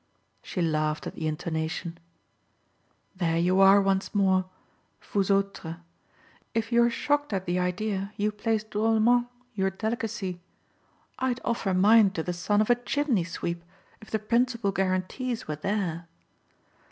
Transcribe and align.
She 0.41 0.63
laughed 0.63 1.05
at 1.05 1.13
the 1.13 1.27
intonation. 1.27 1.99
"There 3.15 3.37
you 3.37 3.59
are 3.59 3.79
once 3.79 4.15
more 4.15 4.49
vous 4.99 5.29
autres! 5.29 5.75
If 6.55 6.71
you're 6.71 6.89
shocked 6.89 7.33
at 7.33 7.45
the 7.45 7.59
idea 7.59 8.11
you 8.17 8.31
place 8.31 8.63
drolement 8.63 9.27
your 9.53 9.69
delicacy. 9.69 10.41
I'd 11.19 11.39
offer 11.45 11.75
mine 11.75 12.09
to 12.17 12.23
the 12.23 12.33
son 12.33 12.61
of 12.61 12.71
a 12.71 12.75
chimney 12.81 13.25
sweep 13.25 13.63
if 14.01 14.09
the 14.09 14.17
principal 14.17 14.71
guarantees 14.71 15.47
were 15.47 15.55
there. 15.57 16.07